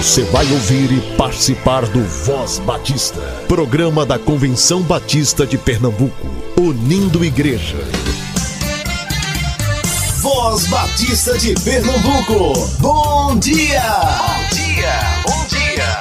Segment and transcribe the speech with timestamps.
[0.00, 6.26] Você vai ouvir e participar do Voz Batista, programa da Convenção Batista de Pernambuco,
[6.58, 7.76] unindo igreja.
[10.22, 13.82] Voz Batista de Pernambuco, bom dia!
[13.92, 14.94] Bom dia,
[15.26, 15.98] bom dia!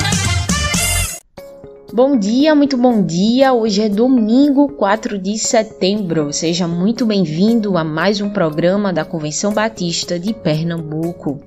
[1.92, 3.52] Bom dia, muito bom dia.
[3.52, 6.32] Hoje é domingo, 4 de setembro.
[6.32, 11.42] Seja muito bem-vindo a mais um programa da Convenção Batista de Pernambuco.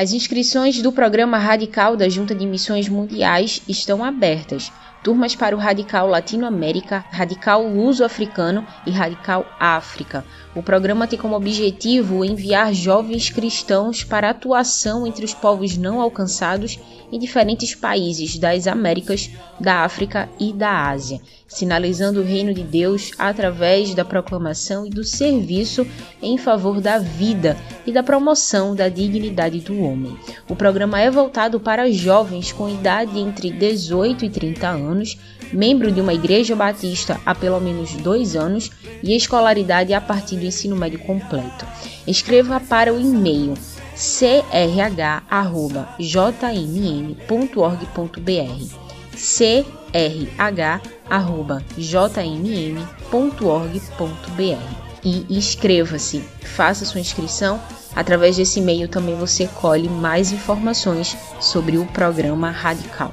[0.00, 4.72] As inscrições do programa Radical da Junta de Missões Mundiais estão abertas.
[5.04, 10.24] Turmas para o Radical Latinoamérica, Radical Luso-Africano e Radical África.
[10.52, 16.76] O programa tem como objetivo enviar jovens cristãos para atuação entre os povos não alcançados
[17.12, 23.12] em diferentes países das Américas, da África e da Ásia, sinalizando o reino de Deus
[23.16, 25.86] através da proclamação e do serviço
[26.20, 27.56] em favor da vida
[27.86, 30.16] e da promoção da dignidade do homem.
[30.48, 35.18] O programa é voltado para jovens com idade entre 18 e 30 anos,
[35.52, 38.70] membro de uma igreja batista há pelo menos dois anos
[39.02, 41.66] e escolaridade a partir do ensino médio completo.
[42.06, 43.54] Escreva para o e-mail
[43.94, 45.20] crh.jmm.org.br
[49.20, 49.80] crh.jmm.org.br
[55.02, 57.60] e inscreva-se, faça sua inscrição.
[57.94, 63.12] Através desse e-mail também você colhe mais informações sobre o programa Radical.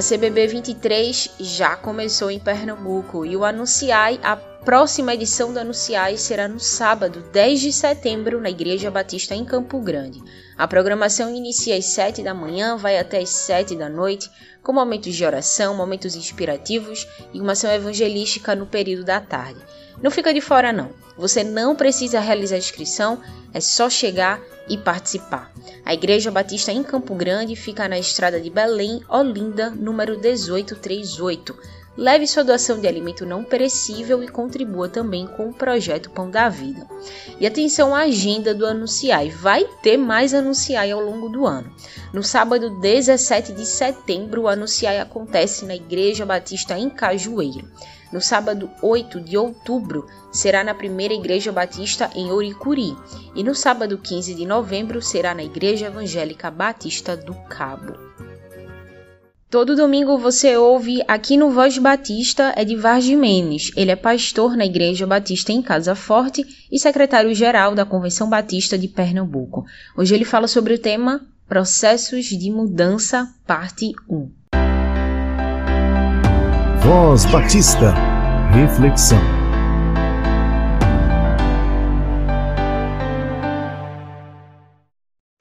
[0.00, 4.34] A CBB 23 já começou em Pernambuco e o Anunciai, a
[4.64, 9.80] próxima edição do Anunciai será no sábado, 10 de setembro, na Igreja Batista em Campo
[9.80, 10.22] Grande.
[10.56, 14.30] A programação inicia às 7 da manhã, vai até às 7 da noite,
[14.62, 19.60] com momentos de oração, momentos inspirativos e uma ação evangelística no período da tarde.
[20.02, 20.90] Não fica de fora não.
[21.16, 23.20] Você não precisa realizar inscrição,
[23.52, 25.52] é só chegar e participar.
[25.84, 31.79] A Igreja Batista em Campo Grande fica na estrada de Belém, Olinda, número 1838.
[32.00, 36.48] Leve sua doação de alimento não perecível e contribua também com o projeto Pão da
[36.48, 36.86] Vida.
[37.38, 39.28] E atenção à agenda do Anunciai.
[39.28, 41.70] Vai ter mais Anunciai ao longo do ano.
[42.10, 47.68] No sábado 17 de setembro, o Anunciai acontece na Igreja Batista em Cajueiro.
[48.10, 52.96] No sábado 8 de outubro, será na primeira Igreja Batista em Oricuri.
[53.34, 57.92] E no sábado 15 de novembro, será na Igreja Evangélica Batista do Cabo.
[59.50, 63.72] Todo domingo você ouve aqui no Voz Batista é de Vargimenes.
[63.76, 68.86] Ele é pastor na Igreja Batista em Casa Forte e secretário-geral da Convenção Batista de
[68.86, 69.64] Pernambuco.
[69.98, 74.30] Hoje ele fala sobre o tema Processos de Mudança, parte 1.
[76.84, 77.92] Voz Batista.
[78.54, 79.18] Reflexão.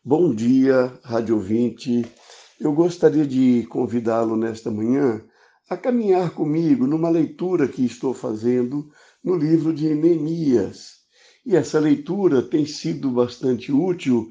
[0.04, 2.12] Bom dia, rádio ouvinte.
[2.60, 5.24] Eu gostaria de convidá-lo nesta manhã
[5.70, 8.92] a caminhar comigo numa leitura que estou fazendo
[9.24, 10.98] no livro de Neemias.
[11.46, 14.30] E essa leitura tem sido bastante útil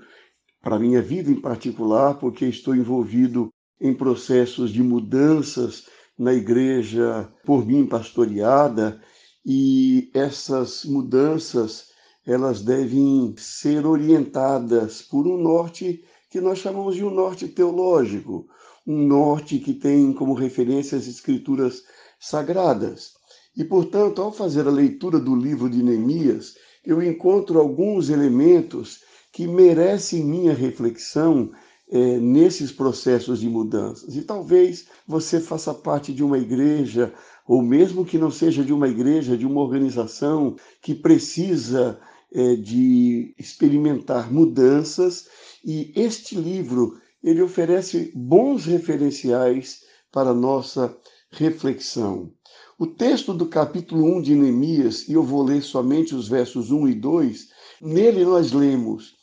[0.61, 3.49] para a minha vida em particular, porque estou envolvido
[3.81, 5.87] em processos de mudanças
[6.19, 9.01] na igreja por mim pastoreada
[9.47, 11.89] e essas mudanças
[12.27, 18.47] elas devem ser orientadas por um norte que nós chamamos de um norte teológico,
[18.87, 21.85] um norte que tem como referência as escrituras
[22.19, 23.13] sagradas.
[23.57, 26.55] E, portanto, ao fazer a leitura do livro de Neemias,
[26.85, 29.01] eu encontro alguns elementos
[29.33, 31.51] que merecem minha reflexão
[31.91, 34.17] é, nesses processos de mudanças.
[34.17, 37.13] E talvez você faça parte de uma igreja,
[37.47, 41.99] ou mesmo que não seja de uma igreja, de uma organização que precisa
[42.33, 45.27] é, de experimentar mudanças,
[45.65, 49.83] e este livro ele oferece bons referenciais
[50.13, 50.97] para nossa
[51.31, 52.33] reflexão.
[52.79, 56.89] O texto do capítulo 1 de Neemias, e eu vou ler somente os versos 1
[56.89, 57.49] e 2,
[57.83, 59.17] nele nós lemos: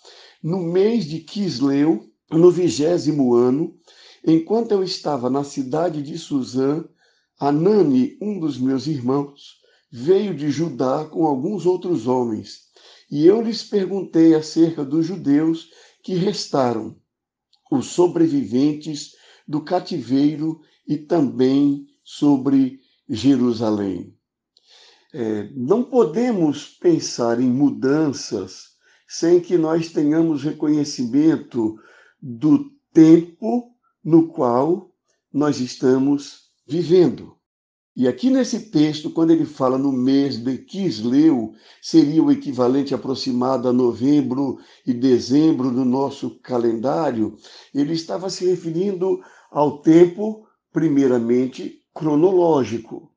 [0.44, 3.74] No mês de Quisleu, no vigésimo ano,
[4.26, 6.84] enquanto eu estava na cidade de Suzã,
[7.40, 9.58] Anani, um dos meus irmãos,
[9.92, 12.66] veio de Judá com alguns outros homens,
[13.10, 15.70] e eu lhes perguntei acerca dos judeus
[16.06, 16.96] que restaram,
[17.72, 19.16] os sobreviventes
[19.48, 22.80] do cativeiro e também sobre
[23.10, 24.16] Jerusalém.
[25.12, 28.76] É, não podemos pensar em mudanças
[29.08, 31.76] sem que nós tenhamos reconhecimento
[32.22, 34.94] do tempo no qual
[35.34, 37.35] nós estamos vivendo.
[37.98, 43.70] E aqui nesse texto, quando ele fala no mês de Quisleu, seria o equivalente aproximado
[43.70, 47.38] a novembro e dezembro no nosso calendário,
[47.74, 53.10] ele estava se referindo ao tempo, primeiramente, cronológico.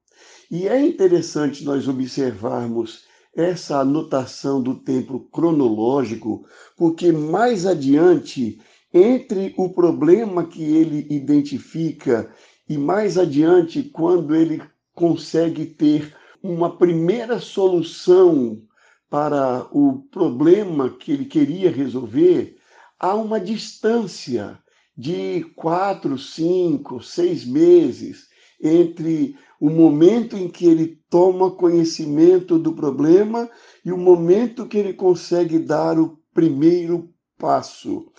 [0.49, 3.03] E é interessante nós observarmos
[3.35, 8.61] essa anotação do tempo cronológico, porque mais adiante
[8.95, 12.33] entre o problema que ele identifica
[12.69, 14.63] e mais adiante, quando ele
[14.95, 18.63] consegue ter uma primeira solução
[19.09, 22.59] para o problema que ele queria resolver,
[22.99, 24.59] há uma distância
[24.97, 28.27] de quatro, cinco, seis meses
[28.61, 33.49] entre o momento em que ele toma conhecimento do problema
[33.85, 37.09] e o momento que ele consegue dar o primeiro
[37.39, 38.13] passo.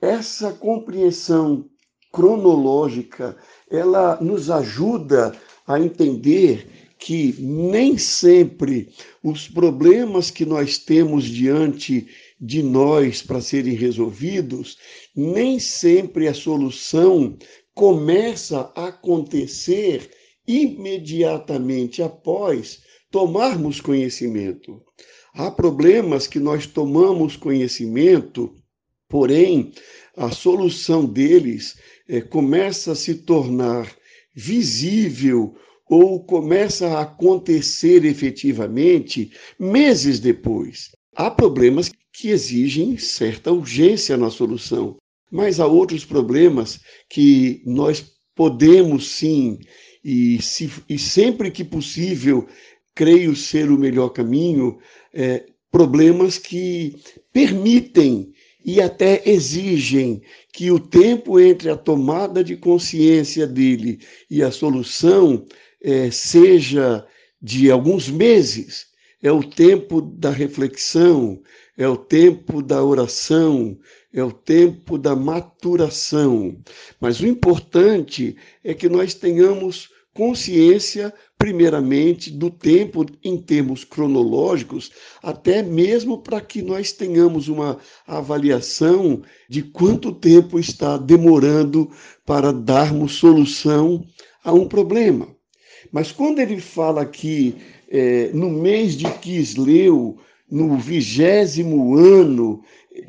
[0.00, 1.68] Essa compreensão
[2.12, 3.36] cronológica,
[3.70, 5.34] ela nos ajuda
[5.66, 6.68] a entender
[6.98, 8.88] que nem sempre
[9.22, 12.06] os problemas que nós temos diante
[12.40, 14.78] de nós para serem resolvidos,
[15.14, 17.36] nem sempre a solução
[17.74, 20.10] começa a acontecer
[20.46, 22.80] imediatamente após
[23.10, 24.82] tomarmos conhecimento.
[25.34, 28.54] Há problemas que nós tomamos conhecimento
[29.08, 29.72] Porém,
[30.16, 31.76] a solução deles
[32.08, 33.90] é, começa a se tornar
[34.34, 35.56] visível
[35.88, 40.90] ou começa a acontecer efetivamente meses depois.
[41.14, 44.96] Há problemas que exigem certa urgência na solução,
[45.30, 49.58] mas há outros problemas que nós podemos sim,
[50.04, 52.46] e, se, e sempre que possível,
[52.94, 54.78] creio ser o melhor caminho,
[55.12, 56.96] é, problemas que
[57.32, 58.32] permitem
[58.66, 60.20] e até exigem
[60.52, 65.46] que o tempo entre a tomada de consciência dele e a solução
[65.80, 67.06] é, seja
[67.40, 68.88] de alguns meses.
[69.22, 71.40] É o tempo da reflexão,
[71.78, 73.78] é o tempo da oração,
[74.12, 76.58] é o tempo da maturação.
[77.00, 84.90] Mas o importante é que nós tenhamos consciência, primeiramente, do tempo em termos cronológicos,
[85.22, 91.90] até mesmo para que nós tenhamos uma avaliação de quanto tempo está demorando
[92.24, 94.04] para darmos solução
[94.42, 95.28] a um problema.
[95.92, 97.54] Mas quando ele fala aqui,
[97.88, 100.16] é, no mês de Quisleu,
[100.50, 102.62] no vigésimo ano,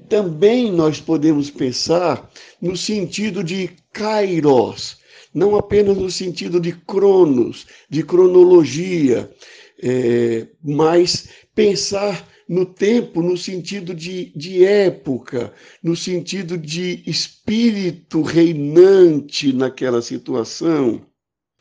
[0.10, 2.30] também nós podemos pensar
[2.62, 4.98] no sentido de kairos,
[5.38, 9.32] não apenas no sentido de cronos, de cronologia,
[9.80, 15.54] é, mas pensar no tempo no sentido de, de época,
[15.84, 21.06] no sentido de espírito reinante naquela situação.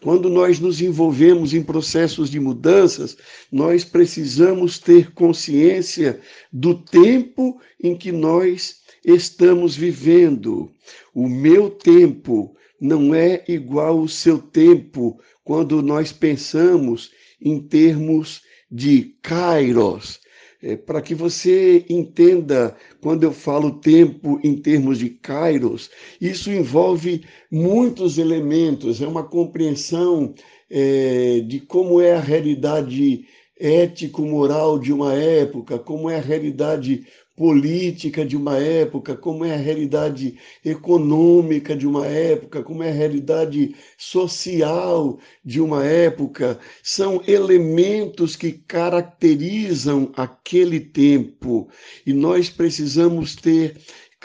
[0.02, 3.14] Quando nós nos envolvemos em processos de mudanças,
[3.52, 6.18] nós precisamos ter consciência
[6.50, 10.71] do tempo em que nós estamos vivendo.
[11.14, 19.14] O meu tempo não é igual ao seu tempo quando nós pensamos em termos de
[19.23, 20.21] kairos,
[20.62, 25.90] é, para que você entenda, quando eu falo tempo em termos de kairos,
[26.21, 30.35] isso envolve muitos elementos, é uma compreensão
[30.71, 33.26] é, de como é a realidade
[33.59, 39.58] ético-moral de uma época, como é a realidade política de uma época, como é a
[39.58, 48.34] realidade econômica de uma época, como é a realidade social de uma época, são elementos
[48.34, 51.68] que caracterizam aquele tempo.
[52.06, 53.76] E nós precisamos ter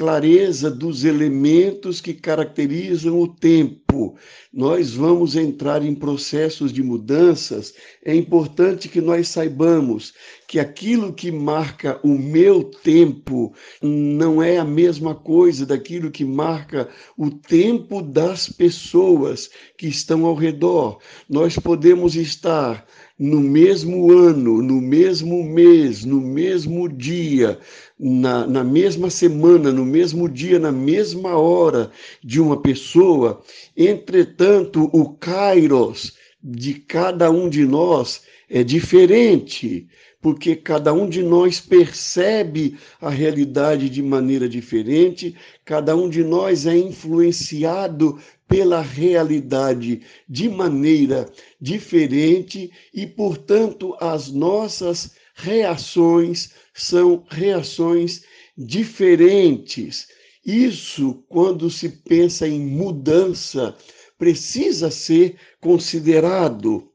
[0.01, 4.17] clareza dos elementos que caracterizam o tempo.
[4.51, 7.75] Nós vamos entrar em processos de mudanças.
[8.03, 10.11] É importante que nós saibamos
[10.47, 16.89] que aquilo que marca o meu tempo não é a mesma coisa daquilo que marca
[17.15, 20.97] o tempo das pessoas que estão ao redor.
[21.29, 22.87] Nós podemos estar
[23.21, 27.59] no mesmo ano, no mesmo mês, no mesmo dia,
[27.99, 31.91] na, na mesma semana, no mesmo dia, na mesma hora
[32.23, 33.43] de uma pessoa.
[33.77, 36.13] Entretanto, o kairos
[36.43, 38.23] de cada um de nós
[38.53, 39.87] é diferente,
[40.21, 46.65] porque cada um de nós percebe a realidade de maneira diferente, cada um de nós
[46.65, 51.31] é influenciado pela realidade de maneira
[51.61, 58.23] diferente e, portanto, as nossas reações são reações
[58.57, 60.09] diferentes.
[60.45, 63.73] Isso, quando se pensa em mudança,
[64.17, 66.90] precisa ser considerado,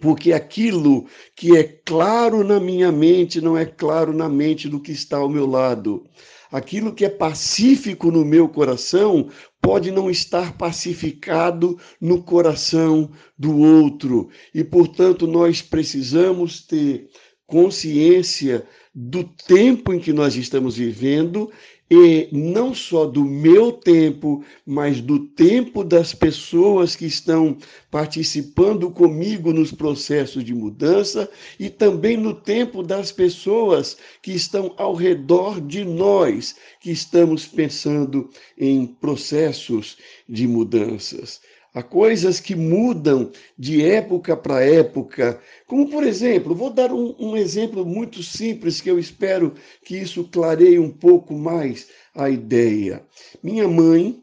[0.00, 4.92] porque aquilo que é claro na minha mente não é claro na mente do que
[4.92, 6.04] está ao meu lado.
[6.50, 9.28] Aquilo que é pacífico no meu coração
[9.62, 14.28] pode não estar pacificado no coração do outro.
[14.52, 17.08] E, portanto, nós precisamos ter
[17.46, 21.50] consciência do tempo em que nós estamos vivendo
[21.90, 27.56] e não só do meu tempo, mas do tempo das pessoas que estão
[27.90, 31.28] participando comigo nos processos de mudança
[31.58, 38.30] e também no tempo das pessoas que estão ao redor de nós, que estamos pensando
[38.56, 41.40] em processos de mudanças.
[41.72, 47.36] Há coisas que mudam de época para época, como por exemplo, vou dar um, um,
[47.36, 53.06] exemplo muito simples que eu espero que isso clareie um pouco mais a ideia.
[53.40, 54.20] Minha mãe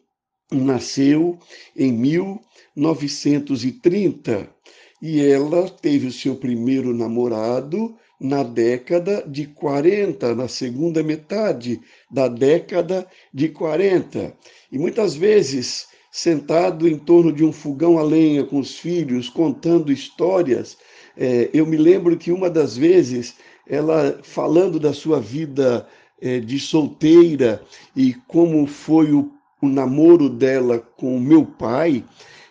[0.51, 1.39] nasceu
[1.73, 4.49] em 1930
[5.01, 11.79] e ela teve o seu primeiro namorado na década de 40, na segunda metade
[12.11, 14.35] da década de 40.
[14.71, 19.91] E muitas vezes sentado em torno de um fogão a lenha com os filhos, contando
[19.91, 20.75] histórias.
[21.15, 23.35] É, eu me lembro que uma das vezes,
[23.67, 25.87] ela falando da sua vida
[26.19, 27.61] é, de solteira
[27.95, 29.31] e como foi o,
[29.61, 32.03] o namoro dela com o meu pai,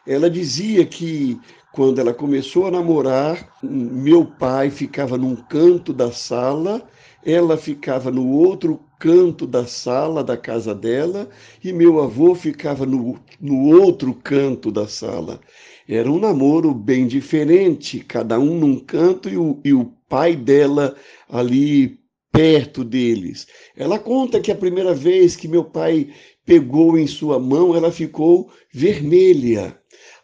[0.06, 1.36] ela dizia que
[1.76, 6.82] quando ela começou a namorar, meu pai ficava num canto da sala
[7.26, 11.28] ela ficava no outro canto da sala da casa dela
[11.62, 15.40] e meu avô ficava no, no outro canto da sala.
[15.88, 20.94] Era um namoro bem diferente, cada um num canto e o, e o pai dela
[21.28, 21.98] ali
[22.30, 23.48] perto deles.
[23.76, 26.08] Ela conta que a primeira vez que meu pai
[26.44, 29.76] pegou em sua mão, ela ficou vermelha.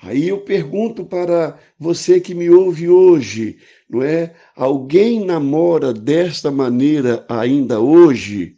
[0.03, 4.35] Aí eu pergunto para você que me ouve hoje, não é?
[4.57, 8.57] Alguém namora desta maneira ainda hoje?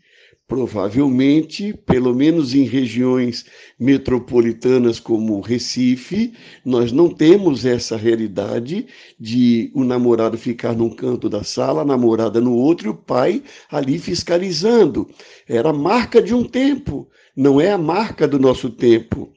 [0.49, 3.45] Provavelmente, pelo menos em regiões
[3.79, 6.33] metropolitanas como Recife,
[6.65, 8.87] nós não temos essa realidade
[9.21, 13.43] de o namorado ficar num canto da sala, a namorada no outro e o pai
[13.71, 15.11] ali fiscalizando.
[15.47, 19.31] Era marca de um tempo, não é a marca do nosso tempo.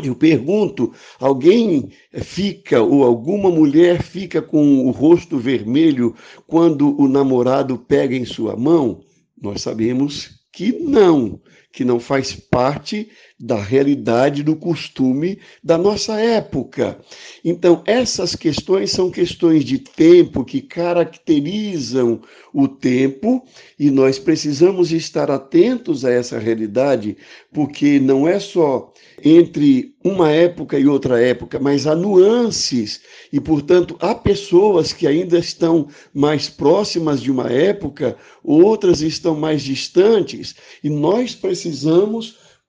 [0.00, 6.14] Eu pergunto: alguém fica ou alguma mulher fica com o rosto vermelho
[6.46, 9.02] quando o namorado pega em sua mão?
[9.40, 11.40] Nós sabemos que não,
[11.72, 13.08] que não faz parte
[13.40, 17.00] da realidade do costume da nossa época.
[17.44, 22.20] Então, essas questões são questões de tempo que caracterizam
[22.54, 23.44] o tempo
[23.78, 27.16] e nós precisamos estar atentos a essa realidade,
[27.52, 28.92] porque não é só
[29.24, 33.00] entre uma época e outra época, mas há nuances
[33.32, 39.62] e, portanto, há pessoas que ainda estão mais próximas de uma época, outras estão mais
[39.62, 41.61] distantes, e nós precisamos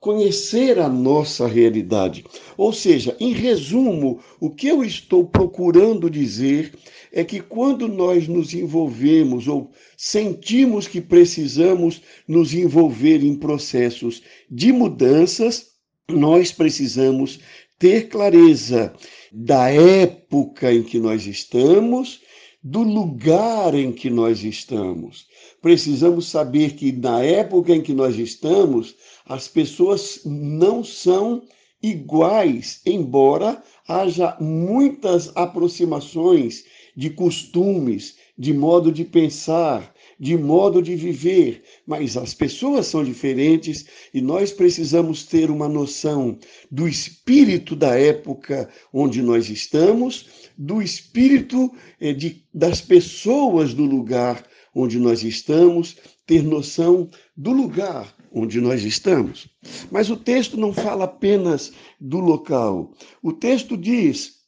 [0.04, 2.26] conhecer a nossa realidade.
[2.58, 6.74] Ou seja, em resumo, o que eu estou procurando dizer
[7.14, 14.74] é que quando nós nos envolvemos ou sentimos que precisamos nos envolver em processos de
[14.74, 15.68] mudanças,
[16.10, 17.40] nós precisamos
[17.80, 18.94] ter clareza
[19.32, 22.20] da época em que nós estamos,
[22.62, 25.28] do lugar em que nós estamos.
[25.64, 31.42] Precisamos saber que na época em que nós estamos, as pessoas não são
[31.82, 36.66] iguais, embora haja muitas aproximações
[36.98, 43.86] de costumes, de modo de pensar, de modo de viver, mas as pessoas são diferentes
[44.14, 46.38] e nós precisamos ter uma noção
[46.70, 50.26] do espírito da época onde nós estamos,
[50.58, 51.72] do espírito
[52.02, 54.46] eh, de, das pessoas do lugar
[54.76, 59.48] onde nós estamos, ter noção do lugar onde nós estamos.
[59.92, 62.92] Mas o texto não fala apenas do local.
[63.22, 64.42] O texto diz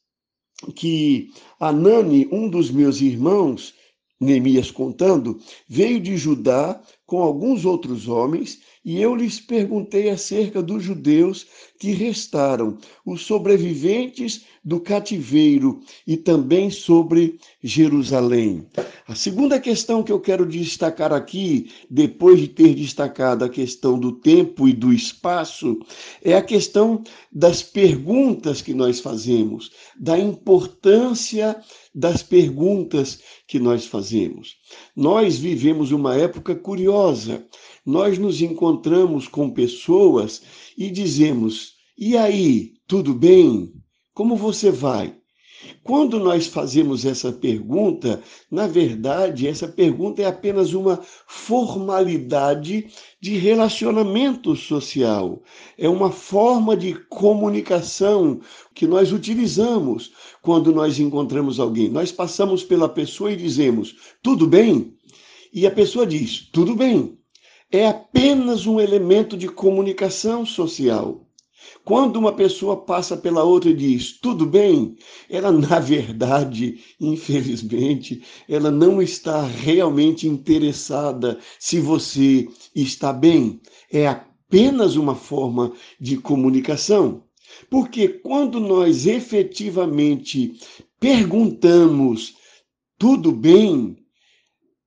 [0.75, 3.73] que Anani, um dos meus irmãos,
[4.19, 10.83] Neemias contando, veio de Judá com alguns outros homens, e eu lhes perguntei acerca dos
[10.83, 11.47] judeus
[11.79, 18.65] que restaram, os sobreviventes do cativeiro, e também sobre Jerusalém.
[19.07, 24.11] A segunda questão que eu quero destacar aqui, depois de ter destacado a questão do
[24.11, 25.79] tempo e do espaço,
[26.23, 31.59] é a questão das perguntas que nós fazemos, da importância
[31.93, 34.57] das perguntas que nós fazemos.
[34.95, 37.45] Nós vivemos uma época curiosa.
[37.85, 40.41] Nós nos encontramos com pessoas
[40.77, 43.71] e dizemos: "E aí, tudo bem?
[44.13, 45.15] Como você vai?"
[45.83, 52.87] Quando nós fazemos essa pergunta, na verdade, essa pergunta é apenas uma formalidade
[53.21, 55.43] de relacionamento social.
[55.77, 58.39] É uma forma de comunicação
[58.73, 61.89] que nós utilizamos quando nós encontramos alguém.
[61.89, 64.95] Nós passamos pela pessoa e dizemos: tudo bem?
[65.53, 67.17] E a pessoa diz: tudo bem.
[67.71, 71.25] É apenas um elemento de comunicação social.
[71.83, 74.95] Quando uma pessoa passa pela outra e diz tudo bem,
[75.29, 83.59] ela na verdade, infelizmente, ela não está realmente interessada se você está bem.
[83.91, 87.23] É apenas uma forma de comunicação.
[87.69, 90.53] Porque quando nós efetivamente
[90.99, 92.35] perguntamos
[92.97, 93.95] tudo bem,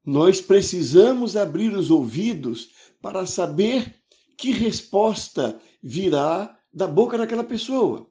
[0.09, 2.71] nós precisamos abrir os ouvidos
[3.03, 3.95] para saber
[4.39, 8.07] que resposta virá da boca daquela pessoa.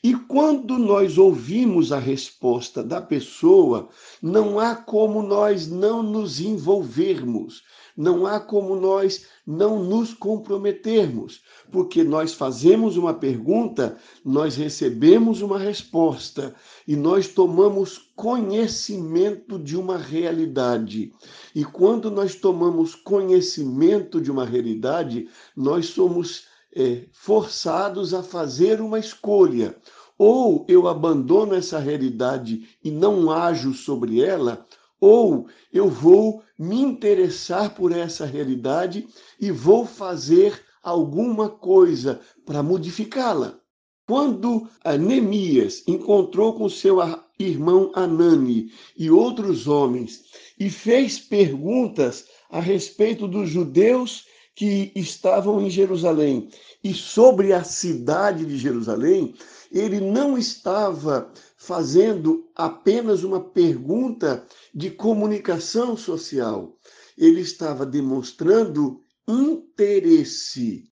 [0.00, 3.88] E quando nós ouvimos a resposta da pessoa,
[4.22, 7.62] não há como nós não nos envolvermos,
[8.00, 15.58] não há como nós não nos comprometermos, porque nós fazemos uma pergunta, nós recebemos uma
[15.58, 16.54] resposta
[16.88, 21.12] e nós tomamos conhecimento de uma realidade.
[21.54, 28.98] E quando nós tomamos conhecimento de uma realidade, nós somos é, forçados a fazer uma
[28.98, 29.76] escolha.
[30.16, 34.66] Ou eu abandono essa realidade e não ajo sobre ela,
[35.00, 39.08] ou eu vou me interessar por essa realidade
[39.40, 43.58] e vou fazer alguma coisa para modificá-la.
[44.06, 46.98] Quando Neemias encontrou com seu
[47.38, 50.24] irmão Anani e outros homens
[50.58, 56.50] e fez perguntas a respeito dos judeus que estavam em Jerusalém
[56.82, 59.34] e sobre a cidade de Jerusalém,
[59.70, 66.74] ele não estava fazendo apenas uma pergunta de comunicação social,
[67.18, 70.90] ele estava demonstrando interesse.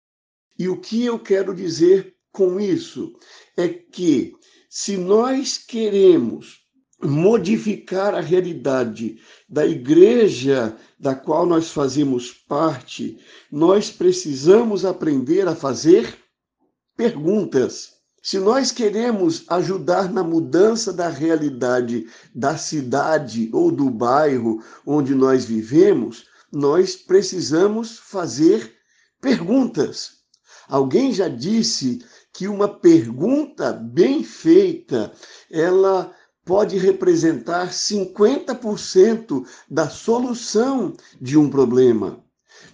[0.58, 3.18] E o que eu quero dizer com isso
[3.56, 4.34] é que
[4.68, 6.58] se nós queremos
[7.02, 13.18] modificar a realidade da igreja da qual nós fazemos parte,
[13.50, 16.14] nós precisamos aprender a fazer
[16.94, 17.97] perguntas.
[18.22, 25.44] Se nós queremos ajudar na mudança da realidade da cidade ou do bairro onde nós
[25.44, 28.74] vivemos, nós precisamos fazer
[29.20, 30.18] perguntas.
[30.68, 35.12] Alguém já disse que uma pergunta bem feita,
[35.50, 36.12] ela
[36.44, 42.24] pode representar 50% da solução de um problema.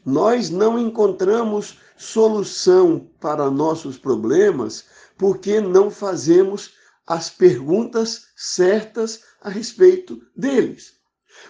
[0.05, 4.85] Nós não encontramos solução para nossos problemas
[5.17, 6.73] porque não fazemos
[7.07, 10.95] as perguntas certas a respeito deles.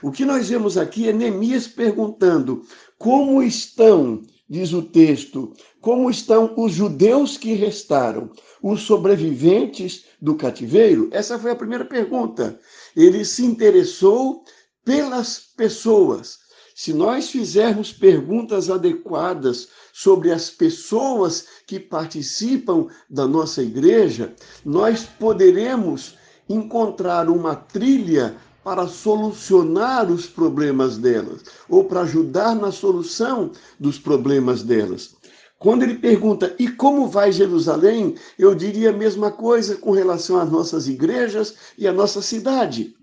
[0.03, 2.67] O que nós vemos aqui é Neemias perguntando
[2.99, 8.31] como estão, diz o texto, como estão os judeus que restaram,
[8.63, 11.09] os sobreviventes do cativeiro?
[11.13, 12.59] Essa foi a primeira pergunta.
[12.97, 14.43] Ele se interessou
[14.85, 16.39] pelas pessoas.
[16.75, 24.35] Se nós fizermos perguntas adequadas sobre as pessoas que participam da nossa igreja,
[24.65, 33.53] nós poderemos encontrar uma trilha para solucionar os problemas delas, ou para ajudar na solução
[33.79, 35.15] dos problemas delas.
[35.61, 38.17] Quando ele pergunta, e como vai Jerusalém?
[38.37, 42.97] Eu diria a mesma coisa com relação às nossas igrejas e à nossa cidade.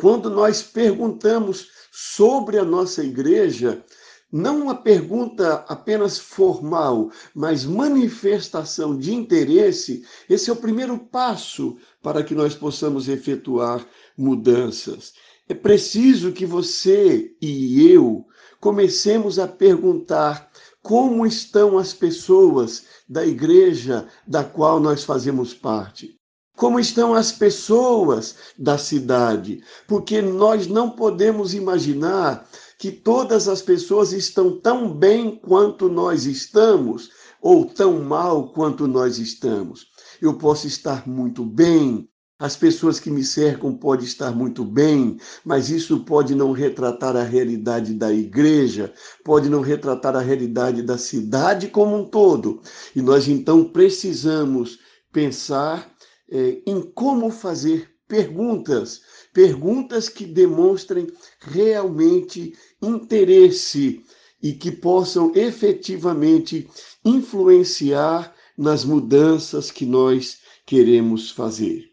[0.00, 1.68] Quando nós perguntamos
[2.00, 3.84] sobre a nossa igreja,
[4.30, 12.22] não uma pergunta apenas formal, mas manifestação de interesse, esse é o primeiro passo para
[12.22, 13.84] que nós possamos efetuar
[14.16, 15.12] mudanças.
[15.48, 18.24] É preciso que você e eu
[18.60, 26.17] comecemos a perguntar como estão as pessoas da igreja da qual nós fazemos parte.
[26.58, 29.62] Como estão as pessoas da cidade?
[29.86, 37.10] Porque nós não podemos imaginar que todas as pessoas estão tão bem quanto nós estamos,
[37.40, 39.86] ou tão mal quanto nós estamos.
[40.20, 42.08] Eu posso estar muito bem,
[42.40, 47.22] as pessoas que me cercam podem estar muito bem, mas isso pode não retratar a
[47.22, 48.92] realidade da igreja,
[49.24, 52.60] pode não retratar a realidade da cidade como um todo.
[52.96, 54.80] E nós então precisamos
[55.12, 55.96] pensar
[56.30, 61.06] eh, em como fazer perguntas, perguntas que demonstrem
[61.40, 64.04] realmente interesse
[64.42, 66.68] e que possam efetivamente
[67.04, 71.84] influenciar nas mudanças que nós queremos fazer.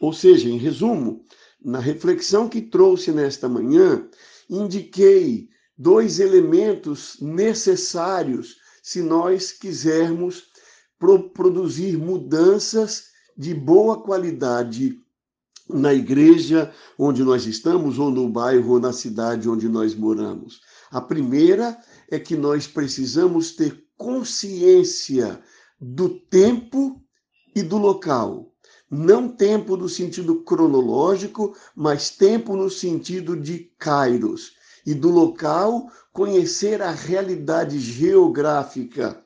[0.00, 1.24] Ou seja, em resumo,
[1.62, 4.08] na reflexão que trouxe nesta manhã,
[4.48, 10.44] indiquei dois elementos necessários se nós quisermos
[10.98, 14.98] pro produzir mudanças de boa qualidade
[15.68, 20.60] na igreja onde nós estamos, ou no bairro, ou na cidade onde nós moramos.
[20.90, 21.76] A primeira
[22.10, 25.40] é que nós precisamos ter consciência
[25.80, 27.02] do tempo
[27.54, 28.52] e do local.
[28.88, 34.52] Não tempo no sentido cronológico, mas tempo no sentido de kairos.
[34.86, 39.25] E do local, conhecer a realidade geográfica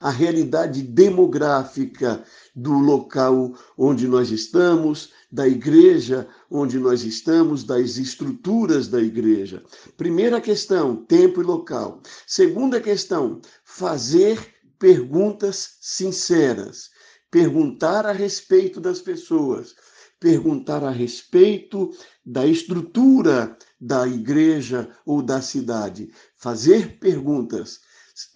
[0.00, 2.22] a realidade demográfica
[2.54, 9.62] do local onde nós estamos, da igreja onde nós estamos, das estruturas da igreja.
[9.96, 12.00] Primeira questão, tempo e local.
[12.26, 16.90] Segunda questão, fazer perguntas sinceras.
[17.30, 19.74] Perguntar a respeito das pessoas,
[20.18, 21.90] perguntar a respeito
[22.24, 26.10] da estrutura da igreja ou da cidade.
[26.36, 27.80] Fazer perguntas.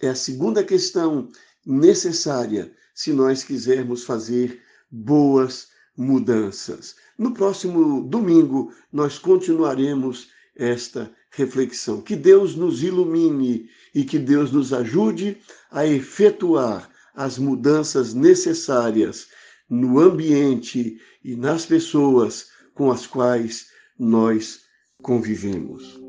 [0.01, 1.29] É a segunda questão
[1.65, 6.95] necessária se nós quisermos fazer boas mudanças.
[7.17, 12.01] No próximo domingo, nós continuaremos esta reflexão.
[12.01, 15.37] Que Deus nos ilumine e que Deus nos ajude
[15.71, 19.27] a efetuar as mudanças necessárias
[19.69, 24.61] no ambiente e nas pessoas com as quais nós
[25.01, 26.02] convivemos.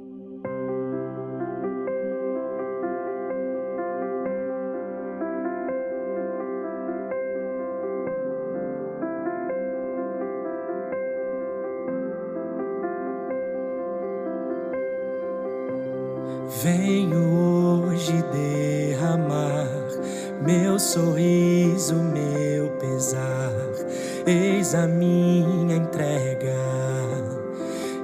[16.48, 19.68] Venho hoje derramar
[20.44, 23.52] meu sorriso, meu pesar.
[24.26, 26.54] Eis a minha entrega,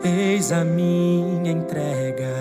[0.03, 2.35] eis a minha entrega.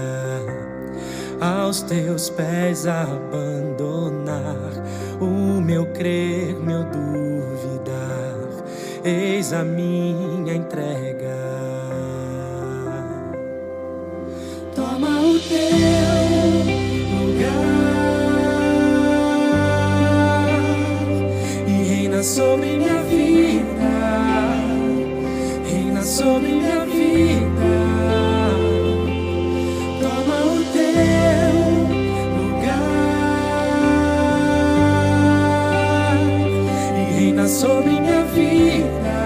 [1.41, 4.71] Aos teus pés abandonar
[5.19, 8.35] o meu crer, meu duvidar.
[9.03, 11.08] Eis a minha entrega.
[22.29, 23.89] Sobre minha vida,
[25.65, 27.71] reina sobre minha vida.
[29.99, 31.53] Toma o teu
[32.37, 32.69] lugar
[36.97, 39.17] e reina sobre minha vida,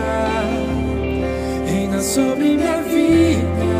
[1.67, 2.77] reina sobre minha
[3.59, 3.72] A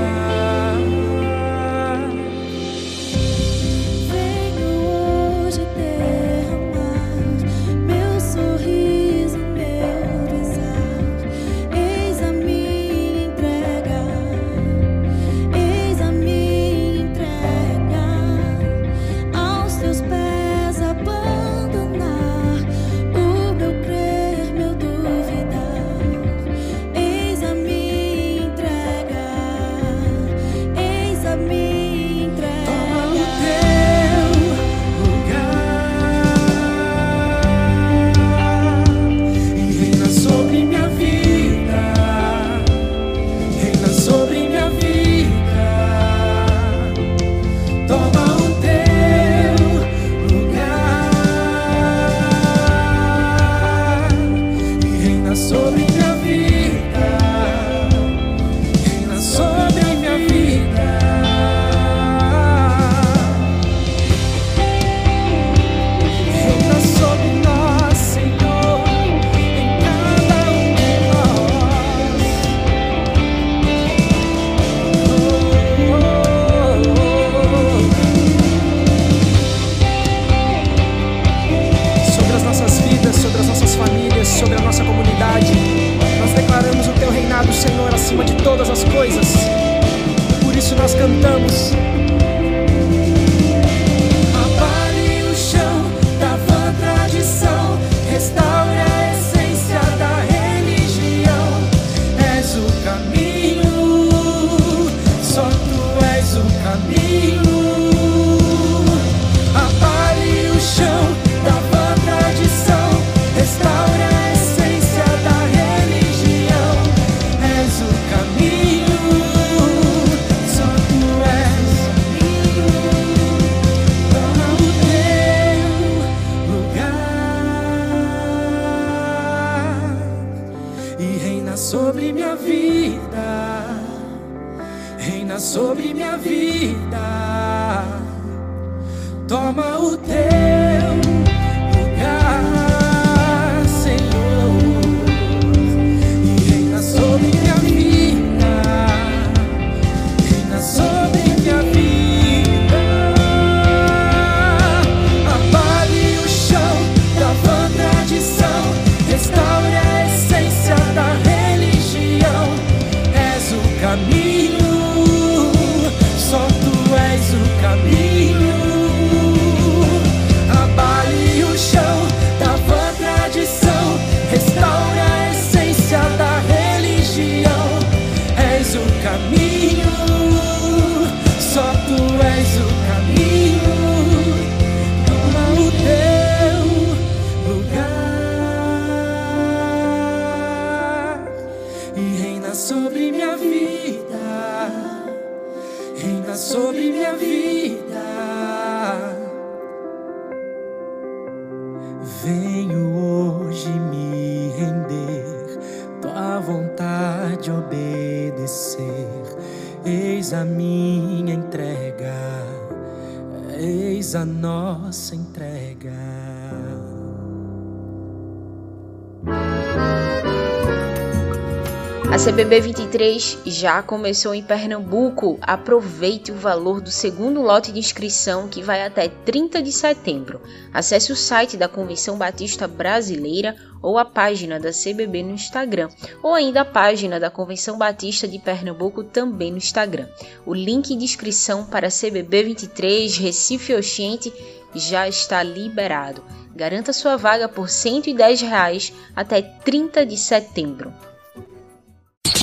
[222.43, 225.39] CBB 23 já começou em Pernambuco.
[225.41, 230.41] Aproveite o valor do segundo lote de inscrição que vai até 30 de setembro.
[230.73, 235.88] Acesse o site da Convenção Batista Brasileira ou a página da CBB no Instagram,
[236.21, 240.10] ou ainda a página da Convenção Batista de Pernambuco também no Instagram.
[240.45, 244.34] O link de inscrição para CBB 23 Recife Oxente
[244.75, 246.21] já está liberado.
[246.53, 250.93] Garanta sua vaga por 110 reais até 30 de setembro.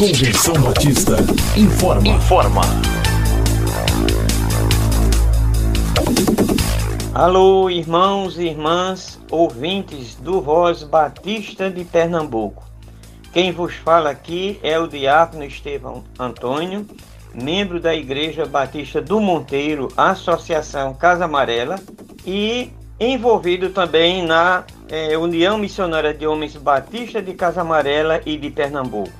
[0.01, 1.17] Convenção Batista
[1.55, 2.09] informa.
[2.09, 2.63] Informa.
[7.13, 12.65] Alô, irmãos e irmãs, ouvintes do Voz Batista de Pernambuco.
[13.31, 16.87] Quem vos fala aqui é o diácono Estevão Antônio,
[17.35, 21.79] membro da Igreja Batista do Monteiro, Associação Casa Amarela,
[22.25, 28.49] e envolvido também na é, União Missionária de Homens Batista de Casa Amarela e de
[28.49, 29.20] Pernambuco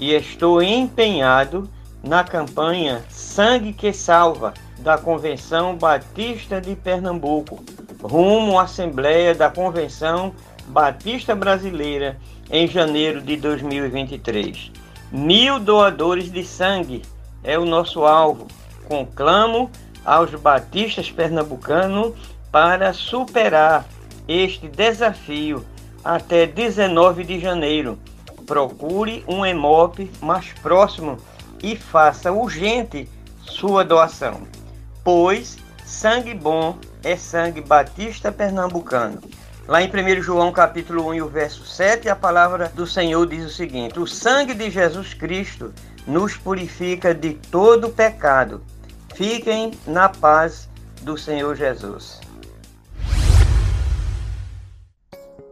[0.00, 1.68] e estou empenhado
[2.02, 7.62] na campanha Sangue que Salva da Convenção Batista de Pernambuco,
[8.02, 10.34] rumo à Assembleia da Convenção
[10.68, 12.16] Batista Brasileira
[12.50, 14.72] em janeiro de 2023.
[15.12, 17.02] Mil doadores de sangue
[17.44, 18.46] é o nosso alvo.
[18.88, 19.70] Conclamo
[20.02, 22.14] aos batistas pernambucanos
[22.50, 23.84] para superar
[24.26, 25.62] este desafio
[26.02, 27.98] até 19 de janeiro
[28.50, 31.16] procure um EMOP mais próximo
[31.62, 33.08] e faça urgente
[33.40, 34.42] sua doação,
[35.04, 39.20] pois sangue bom é sangue batista pernambucano.
[39.68, 43.44] Lá em 1 João capítulo 1 e o verso 7, a palavra do Senhor diz
[43.44, 45.72] o seguinte: O sangue de Jesus Cristo
[46.04, 48.60] nos purifica de todo pecado.
[49.14, 50.68] Fiquem na paz
[51.02, 52.20] do Senhor Jesus.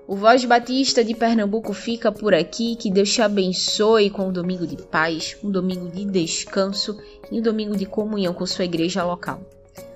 [0.08, 2.76] O Voz Batista de Pernambuco fica por aqui.
[2.76, 6.96] Que Deus te abençoe com um domingo de paz, um domingo de descanso
[7.30, 9.42] e um domingo de comunhão com sua igreja local.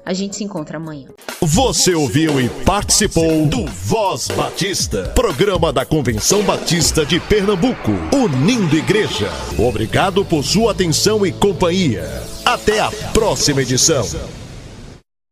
[0.04, 1.08] A gente se encontra amanhã.
[1.40, 9.30] Você ouviu e participou do Voz Batista, programa da Convenção Batista de Pernambuco, unindo igreja.
[9.58, 12.04] Obrigado por sua atenção e companhia.
[12.44, 14.04] Até a próxima edição.